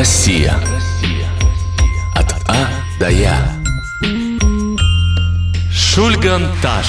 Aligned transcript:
Россия. 0.00 0.54
От 2.14 2.34
А 2.48 2.66
до 2.98 3.10
Я. 3.10 3.36
Шульганташ. 5.70 6.86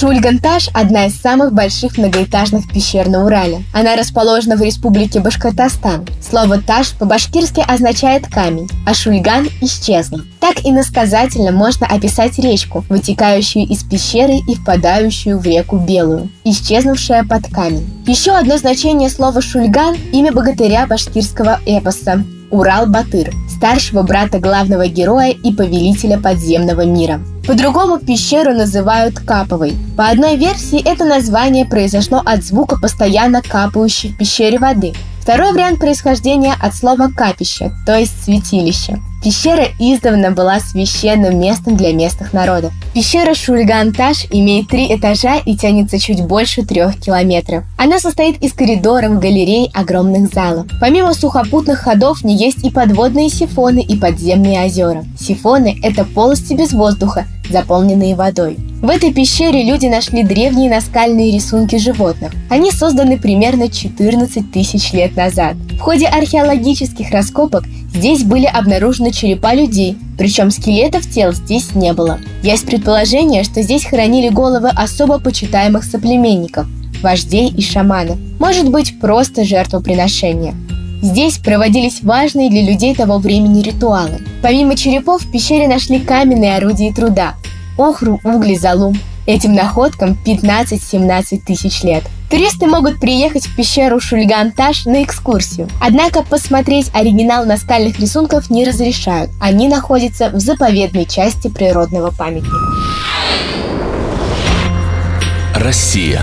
Шульганташ– 0.00 0.70
одна 0.72 1.08
из 1.08 1.20
самых 1.20 1.52
больших 1.52 1.98
многоэтажных 1.98 2.72
пещер 2.72 3.06
на 3.10 3.26
Урале. 3.26 3.64
Она 3.74 3.96
расположена 3.96 4.56
в 4.56 4.62
республике 4.62 5.20
Башкортостан. 5.20 6.06
Слово 6.26 6.56
«таш» 6.56 6.92
по-башкирски 6.92 7.62
означает 7.68 8.26
«камень», 8.26 8.66
а 8.86 8.94
«шульган»– 8.94 9.50
«исчезнул». 9.60 10.22
Так 10.40 10.64
иносказательно 10.64 11.52
можно 11.52 11.86
описать 11.86 12.38
речку, 12.38 12.82
вытекающую 12.88 13.66
из 13.66 13.84
пещеры 13.84 14.38
и 14.48 14.54
впадающую 14.54 15.38
в 15.38 15.44
реку 15.44 15.76
Белую, 15.76 16.30
исчезнувшая 16.44 17.24
под 17.24 17.48
камень. 17.52 17.86
Еще 18.06 18.32
одно 18.32 18.56
значение 18.56 19.10
слова 19.10 19.42
«шульган»– 19.42 19.96
имя 20.14 20.32
богатыря 20.32 20.86
башкирского 20.86 21.60
эпоса 21.66 22.24
Урал-Батыр, 22.50 23.34
старшего 23.54 24.02
брата 24.02 24.38
главного 24.38 24.86
героя 24.86 25.30
и 25.30 25.52
повелителя 25.52 26.18
подземного 26.18 26.86
мира. 26.86 27.20
По-другому 27.50 27.98
пещеру 27.98 28.54
называют 28.54 29.18
Каповой. 29.18 29.72
По 29.96 30.06
одной 30.06 30.36
версии 30.36 30.80
это 30.88 31.04
название 31.04 31.64
произошло 31.64 32.22
от 32.24 32.44
звука 32.44 32.78
постоянно 32.80 33.42
капающей 33.42 34.10
в 34.10 34.16
пещере 34.16 34.60
воды. 34.60 34.92
Второй 35.20 35.52
вариант 35.52 35.80
происхождения 35.80 36.54
от 36.62 36.76
слова 36.76 37.08
«капище», 37.08 37.72
то 37.84 37.98
есть 37.98 38.22
«святилище». 38.22 39.00
Пещера 39.22 39.66
издавна 39.78 40.30
была 40.30 40.60
священным 40.60 41.38
местом 41.38 41.76
для 41.76 41.92
местных 41.92 42.32
народов. 42.32 42.72
Пещера 42.94 43.34
Шульганташ 43.34 44.26
имеет 44.30 44.68
три 44.68 44.94
этажа 44.94 45.36
и 45.44 45.56
тянется 45.56 45.98
чуть 45.98 46.24
больше 46.24 46.64
трех 46.64 46.98
километров. 46.98 47.64
Она 47.76 47.98
состоит 47.98 48.42
из 48.42 48.54
коридоров, 48.54 49.18
галерей, 49.18 49.70
огромных 49.74 50.32
залов. 50.32 50.66
Помимо 50.80 51.12
сухопутных 51.12 51.80
ходов 51.80 52.24
не 52.24 52.34
есть 52.34 52.64
и 52.64 52.70
подводные 52.70 53.28
сифоны 53.28 53.82
и 53.82 53.96
подземные 53.96 54.64
озера. 54.64 55.04
Сифоны– 55.18 55.78
это 55.82 56.04
полости 56.04 56.54
без 56.54 56.72
воздуха, 56.72 57.26
заполненные 57.50 58.14
водой. 58.14 58.58
В 58.80 58.88
этой 58.88 59.12
пещере 59.12 59.62
люди 59.62 59.86
нашли 59.86 60.22
древние 60.22 60.70
наскальные 60.70 61.32
рисунки 61.32 61.76
животных. 61.76 62.32
Они 62.48 62.70
созданы 62.70 63.18
примерно 63.18 63.68
14 63.68 64.50
тысяч 64.50 64.92
лет 64.92 65.16
назад. 65.16 65.56
В 65.72 65.78
ходе 65.80 66.06
археологических 66.06 67.10
раскопок 67.10 67.64
здесь 67.94 68.22
были 68.22 68.46
обнаружены 68.46 69.12
черепа 69.12 69.54
людей, 69.54 69.98
причем 70.16 70.50
скелетов 70.50 71.08
тел 71.10 71.32
здесь 71.32 71.74
не 71.74 71.92
было. 71.92 72.20
Есть 72.42 72.66
предположение, 72.66 73.44
что 73.44 73.60
здесь 73.62 73.84
хранили 73.84 74.30
головы 74.30 74.70
особо 74.70 75.18
почитаемых 75.18 75.84
соплеменников, 75.84 76.66
вождей 77.02 77.50
и 77.50 77.60
шаманов. 77.60 78.18
Может 78.38 78.70
быть, 78.70 78.98
просто 78.98 79.44
жертвоприношения. 79.44 80.54
Здесь 81.02 81.38
проводились 81.38 82.02
важные 82.02 82.50
для 82.50 82.62
людей 82.62 82.94
того 82.94 83.18
времени 83.18 83.62
ритуалы. 83.62 84.20
Помимо 84.42 84.76
черепов 84.76 85.22
в 85.22 85.30
пещере 85.30 85.66
нашли 85.66 85.98
каменные 85.98 86.56
орудия 86.56 86.92
труда, 86.92 87.34
охру, 87.80 88.20
угли, 88.24 88.54
залум. 88.54 88.98
Этим 89.26 89.54
находкам 89.54 90.16
15-17 90.24 91.40
тысяч 91.44 91.82
лет. 91.82 92.04
Туристы 92.30 92.66
могут 92.66 93.00
приехать 93.00 93.46
в 93.46 93.56
пещеру 93.56 94.00
Шульганташ 94.00 94.86
на 94.86 95.02
экскурсию. 95.02 95.68
Однако 95.80 96.22
посмотреть 96.22 96.90
оригинал 96.94 97.44
наскальных 97.44 97.98
рисунков 97.98 98.50
не 98.50 98.64
разрешают. 98.64 99.30
Они 99.40 99.68
находятся 99.68 100.30
в 100.30 100.38
заповедной 100.38 101.06
части 101.06 101.48
природного 101.48 102.10
памятника. 102.10 102.56
Россия. 105.54 106.22